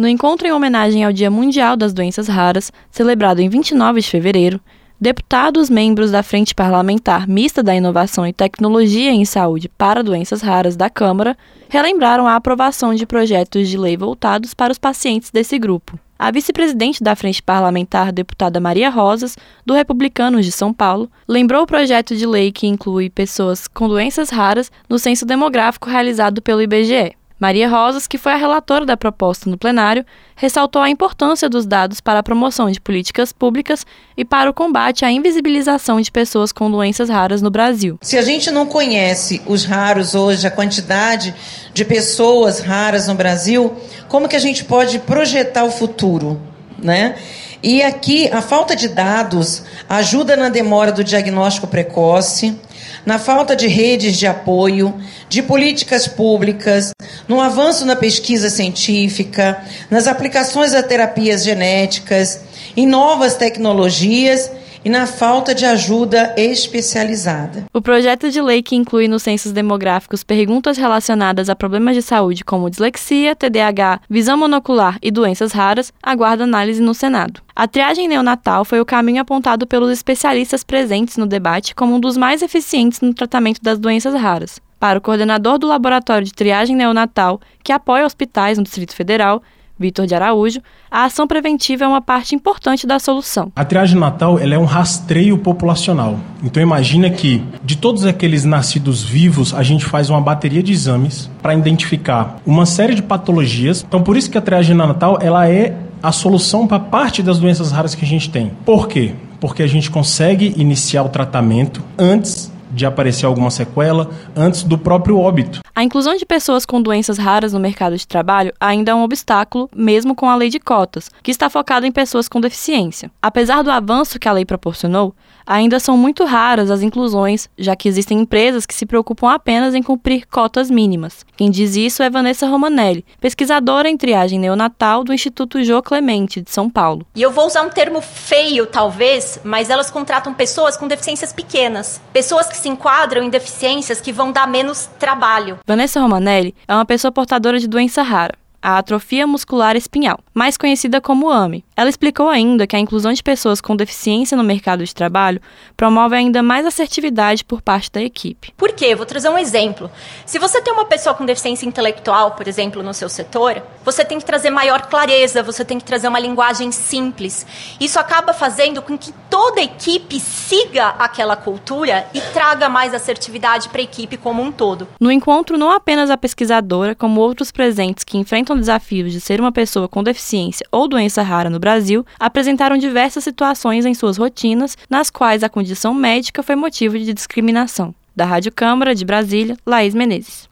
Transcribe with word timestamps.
No 0.00 0.08
encontro 0.08 0.48
em 0.48 0.50
homenagem 0.50 1.04
ao 1.04 1.12
Dia 1.12 1.30
Mundial 1.30 1.76
das 1.76 1.92
Doenças 1.92 2.26
Raras, 2.26 2.72
celebrado 2.90 3.40
em 3.40 3.50
29 3.50 4.00
de 4.00 4.08
fevereiro, 4.08 4.58
deputados 4.98 5.68
membros 5.68 6.10
da 6.10 6.22
Frente 6.22 6.54
Parlamentar 6.54 7.28
Mista 7.28 7.62
da 7.62 7.74
Inovação 7.74 8.26
e 8.26 8.32
Tecnologia 8.32 9.10
em 9.10 9.26
Saúde 9.26 9.68
para 9.68 10.02
Doenças 10.02 10.40
Raras 10.40 10.74
da 10.74 10.88
Câmara 10.88 11.36
relembraram 11.68 12.26
a 12.26 12.34
aprovação 12.34 12.94
de 12.94 13.04
projetos 13.04 13.68
de 13.68 13.76
lei 13.76 13.94
voltados 13.94 14.54
para 14.54 14.72
os 14.72 14.78
pacientes 14.78 15.30
desse 15.30 15.58
grupo. 15.58 15.98
A 16.18 16.30
vice-presidente 16.30 17.04
da 17.04 17.14
Frente 17.14 17.42
Parlamentar, 17.42 18.10
deputada 18.10 18.58
Maria 18.58 18.88
Rosas, 18.88 19.36
do 19.66 19.74
Republicanos 19.74 20.46
de 20.46 20.52
São 20.52 20.72
Paulo, 20.72 21.10
lembrou 21.28 21.64
o 21.64 21.66
projeto 21.66 22.16
de 22.16 22.24
lei 22.24 22.50
que 22.50 22.66
inclui 22.66 23.10
pessoas 23.10 23.68
com 23.68 23.86
doenças 23.86 24.30
raras 24.30 24.72
no 24.88 24.98
censo 24.98 25.26
demográfico 25.26 25.90
realizado 25.90 26.40
pelo 26.40 26.62
IBGE. 26.62 27.19
Maria 27.40 27.70
Rosas, 27.70 28.06
que 28.06 28.18
foi 28.18 28.32
a 28.32 28.36
relatora 28.36 28.84
da 28.84 28.98
proposta 28.98 29.48
no 29.48 29.56
plenário, 29.56 30.04
ressaltou 30.36 30.82
a 30.82 30.90
importância 30.90 31.48
dos 31.48 31.64
dados 31.64 31.98
para 31.98 32.18
a 32.18 32.22
promoção 32.22 32.70
de 32.70 32.78
políticas 32.78 33.32
públicas 33.32 33.86
e 34.14 34.26
para 34.26 34.50
o 34.50 34.52
combate 34.52 35.06
à 35.06 35.10
invisibilização 35.10 35.98
de 36.02 36.12
pessoas 36.12 36.52
com 36.52 36.70
doenças 36.70 37.08
raras 37.08 37.40
no 37.40 37.50
Brasil. 37.50 37.98
Se 38.02 38.18
a 38.18 38.22
gente 38.22 38.50
não 38.50 38.66
conhece 38.66 39.40
os 39.46 39.64
raros 39.64 40.14
hoje, 40.14 40.46
a 40.46 40.50
quantidade 40.50 41.34
de 41.72 41.82
pessoas 41.82 42.60
raras 42.60 43.06
no 43.06 43.14
Brasil, 43.14 43.74
como 44.06 44.28
que 44.28 44.36
a 44.36 44.40
gente 44.40 44.62
pode 44.62 44.98
projetar 44.98 45.64
o 45.64 45.70
futuro, 45.70 46.38
né? 46.78 47.16
E 47.62 47.82
aqui 47.82 48.28
a 48.32 48.40
falta 48.40 48.74
de 48.74 48.88
dados 48.88 49.62
ajuda 49.88 50.34
na 50.34 50.48
demora 50.48 50.90
do 50.90 51.04
diagnóstico 51.04 51.66
precoce, 51.66 52.56
na 53.04 53.18
falta 53.18 53.54
de 53.54 53.66
redes 53.66 54.16
de 54.16 54.26
apoio, 54.26 54.94
de 55.28 55.42
políticas 55.42 56.06
públicas, 56.06 56.92
no 57.28 57.40
avanço 57.40 57.84
na 57.84 57.96
pesquisa 57.96 58.48
científica, 58.48 59.62
nas 59.90 60.06
aplicações 60.06 60.72
das 60.72 60.86
terapias 60.86 61.44
genéticas, 61.44 62.40
em 62.76 62.86
novas 62.86 63.34
tecnologias 63.34 64.50
e 64.84 64.88
na 64.88 65.06
falta 65.06 65.54
de 65.54 65.64
ajuda 65.64 66.34
especializada. 66.36 67.66
O 67.72 67.82
projeto 67.82 68.30
de 68.30 68.40
lei 68.40 68.62
que 68.62 68.76
inclui 68.76 69.08
nos 69.08 69.22
censos 69.22 69.52
demográficos 69.52 70.24
perguntas 70.24 70.76
relacionadas 70.76 71.48
a 71.48 71.56
problemas 71.56 71.94
de 71.94 72.02
saúde 72.02 72.44
como 72.44 72.70
dislexia, 72.70 73.36
TDAH, 73.36 74.00
visão 74.08 74.36
monocular 74.36 74.98
e 75.02 75.10
doenças 75.10 75.52
raras 75.52 75.92
aguarda 76.02 76.44
análise 76.44 76.80
no 76.80 76.94
Senado. 76.94 77.40
A 77.54 77.68
triagem 77.68 78.08
neonatal 78.08 78.64
foi 78.64 78.80
o 78.80 78.86
caminho 78.86 79.20
apontado 79.20 79.66
pelos 79.66 79.90
especialistas 79.90 80.64
presentes 80.64 81.16
no 81.16 81.26
debate 81.26 81.74
como 81.74 81.94
um 81.94 82.00
dos 82.00 82.16
mais 82.16 82.42
eficientes 82.42 83.00
no 83.00 83.12
tratamento 83.12 83.60
das 83.62 83.78
doenças 83.78 84.14
raras. 84.14 84.60
Para 84.78 84.98
o 84.98 85.02
coordenador 85.02 85.58
do 85.58 85.66
Laboratório 85.66 86.24
de 86.24 86.32
Triagem 86.32 86.74
Neonatal, 86.74 87.38
que 87.62 87.70
apoia 87.70 88.06
hospitais 88.06 88.56
no 88.56 88.64
Distrito 88.64 88.96
Federal, 88.96 89.42
Vitor 89.80 90.06
de 90.06 90.14
Araújo, 90.14 90.60
a 90.90 91.04
ação 91.04 91.26
preventiva 91.26 91.84
é 91.84 91.88
uma 91.88 92.02
parte 92.02 92.34
importante 92.34 92.86
da 92.86 92.98
solução. 92.98 93.50
A 93.56 93.64
triagem 93.64 93.98
natal 93.98 94.38
ela 94.38 94.54
é 94.54 94.58
um 94.58 94.66
rastreio 94.66 95.38
populacional. 95.38 96.20
Então 96.44 96.62
imagina 96.62 97.08
que 97.08 97.42
de 97.64 97.78
todos 97.78 98.04
aqueles 98.04 98.44
nascidos 98.44 99.02
vivos, 99.02 99.54
a 99.54 99.62
gente 99.62 99.86
faz 99.86 100.10
uma 100.10 100.20
bateria 100.20 100.62
de 100.62 100.70
exames 100.70 101.30
para 101.40 101.54
identificar 101.54 102.36
uma 102.44 102.66
série 102.66 102.94
de 102.94 103.02
patologias. 103.02 103.82
Então 103.88 104.02
por 104.02 104.18
isso 104.18 104.30
que 104.30 104.36
a 104.36 104.42
triagem 104.42 104.76
natal 104.76 105.18
ela 105.22 105.48
é 105.48 105.74
a 106.02 106.12
solução 106.12 106.66
para 106.66 106.78
parte 106.78 107.22
das 107.22 107.38
doenças 107.38 107.72
raras 107.72 107.94
que 107.94 108.04
a 108.04 108.08
gente 108.08 108.28
tem. 108.28 108.52
Por 108.66 108.86
quê? 108.86 109.14
Porque 109.40 109.62
a 109.62 109.66
gente 109.66 109.90
consegue 109.90 110.52
iniciar 110.58 111.04
o 111.04 111.08
tratamento 111.08 111.82
antes 111.98 112.52
de 112.70 112.86
aparecer 112.86 113.26
alguma 113.26 113.50
sequela 113.50 114.10
antes 114.36 114.62
do 114.62 114.78
próprio 114.78 115.18
óbito. 115.18 115.60
A 115.74 115.84
inclusão 115.84 116.16
de 116.16 116.26
pessoas 116.26 116.66
com 116.66 116.82
doenças 116.82 117.16
raras 117.16 117.52
no 117.52 117.60
mercado 117.60 117.96
de 117.96 118.06
trabalho 118.06 118.52
ainda 118.60 118.92
é 118.92 118.94
um 118.94 119.02
obstáculo, 119.02 119.70
mesmo 119.74 120.14
com 120.14 120.28
a 120.28 120.34
lei 120.34 120.48
de 120.48 120.58
cotas, 120.58 121.10
que 121.22 121.30
está 121.30 121.48
focada 121.48 121.86
em 121.86 121.92
pessoas 121.92 122.28
com 122.28 122.40
deficiência. 122.40 123.10
Apesar 123.22 123.62
do 123.62 123.70
avanço 123.70 124.18
que 124.18 124.28
a 124.28 124.32
lei 124.32 124.44
proporcionou, 124.44 125.14
ainda 125.46 125.80
são 125.80 125.96
muito 125.96 126.24
raras 126.24 126.70
as 126.70 126.82
inclusões, 126.82 127.48
já 127.56 127.74
que 127.74 127.88
existem 127.88 128.20
empresas 128.20 128.66
que 128.66 128.74
se 128.74 128.86
preocupam 128.86 129.30
apenas 129.30 129.74
em 129.74 129.82
cumprir 129.82 130.26
cotas 130.26 130.70
mínimas. 130.70 131.24
Quem 131.36 131.50
diz 131.50 131.76
isso 131.76 132.02
é 132.02 132.10
Vanessa 132.10 132.46
Romanelli, 132.46 133.04
pesquisadora 133.20 133.88
em 133.88 133.96
triagem 133.96 134.38
neonatal 134.38 135.04
do 135.04 135.14
Instituto 135.14 135.62
Jô 135.62 135.82
Clemente, 135.82 136.40
de 136.40 136.50
São 136.50 136.68
Paulo. 136.68 137.06
E 137.14 137.22
eu 137.22 137.30
vou 137.30 137.46
usar 137.46 137.62
um 137.62 137.70
termo 137.70 138.00
feio, 138.00 138.66
talvez, 138.66 139.40
mas 139.44 139.70
elas 139.70 139.90
contratam 139.90 140.34
pessoas 140.34 140.76
com 140.76 140.88
deficiências 140.88 141.32
pequenas, 141.32 142.00
pessoas 142.12 142.48
que 142.48 142.56
se 142.56 142.68
enquadram 142.68 143.22
em 143.22 143.30
deficiências 143.30 144.00
que 144.00 144.12
vão 144.12 144.32
dar 144.32 144.46
menos 144.46 144.88
trabalho. 144.98 145.58
Vanessa 145.66 146.00
Romanelli 146.00 146.54
é 146.66 146.74
uma 146.74 146.84
pessoa 146.84 147.12
portadora 147.12 147.58
de 147.58 147.68
doença 147.68 148.02
rara 148.02 148.34
a 148.62 148.78
atrofia 148.78 149.26
muscular 149.26 149.76
espinhal, 149.76 150.20
mais 150.34 150.56
conhecida 150.56 151.00
como 151.00 151.30
AME. 151.30 151.64
Ela 151.76 151.88
explicou 151.88 152.28
ainda 152.28 152.66
que 152.66 152.76
a 152.76 152.78
inclusão 152.78 153.12
de 153.12 153.22
pessoas 153.22 153.60
com 153.60 153.74
deficiência 153.74 154.36
no 154.36 154.44
mercado 154.44 154.84
de 154.84 154.94
trabalho 154.94 155.40
promove 155.76 156.14
ainda 156.14 156.42
mais 156.42 156.66
assertividade 156.66 157.44
por 157.44 157.62
parte 157.62 157.90
da 157.90 158.02
equipe. 158.02 158.52
Por 158.56 158.72
quê? 158.72 158.94
Vou 158.94 159.06
trazer 159.06 159.30
um 159.30 159.38
exemplo. 159.38 159.90
Se 160.26 160.38
você 160.38 160.60
tem 160.60 160.72
uma 160.72 160.84
pessoa 160.84 161.14
com 161.14 161.24
deficiência 161.24 161.66
intelectual, 161.66 162.32
por 162.32 162.46
exemplo, 162.46 162.82
no 162.82 162.92
seu 162.92 163.08
setor, 163.08 163.62
você 163.84 164.04
tem 164.04 164.18
que 164.18 164.24
trazer 164.24 164.50
maior 164.50 164.82
clareza, 164.86 165.42
você 165.42 165.64
tem 165.64 165.78
que 165.78 165.84
trazer 165.84 166.08
uma 166.08 166.20
linguagem 166.20 166.70
simples. 166.70 167.46
Isso 167.80 167.98
acaba 167.98 168.32
fazendo 168.32 168.82
com 168.82 168.98
que 168.98 169.12
toda 169.30 169.60
a 169.60 169.64
equipe 169.64 170.20
siga 170.20 170.88
aquela 170.98 171.36
cultura 171.36 172.06
e 172.12 172.20
traga 172.20 172.68
mais 172.68 172.92
assertividade 172.92 173.68
para 173.68 173.80
a 173.80 173.84
equipe 173.84 174.16
como 174.16 174.42
um 174.42 174.52
todo. 174.52 174.86
No 175.00 175.10
encontro, 175.10 175.56
não 175.56 175.70
apenas 175.70 176.10
a 176.10 176.16
pesquisadora, 176.16 176.94
como 176.94 177.20
outros 177.20 177.50
presentes 177.50 178.04
que 178.04 178.18
enfrentam 178.18 178.49
enfrentam 178.50 178.58
desafios 178.58 179.12
de 179.12 179.20
ser 179.20 179.40
uma 179.40 179.52
pessoa 179.52 179.88
com 179.88 180.02
deficiência 180.02 180.66
ou 180.72 180.88
doença 180.88 181.22
rara 181.22 181.50
no 181.50 181.58
Brasil 181.58 182.04
apresentaram 182.18 182.76
diversas 182.76 183.24
situações 183.24 183.86
em 183.86 183.94
suas 183.94 184.16
rotinas 184.16 184.76
nas 184.88 185.10
quais 185.10 185.42
a 185.42 185.48
condição 185.48 185.94
médica 185.94 186.42
foi 186.42 186.56
motivo 186.56 186.98
de 186.98 187.12
discriminação. 187.12 187.94
Da 188.14 188.24
Rádio 188.24 188.52
Câmara 188.52 188.94
de 188.94 189.04
Brasília, 189.04 189.56
Laís 189.64 189.94
Menezes. 189.94 190.48